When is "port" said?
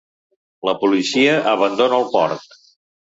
2.17-2.59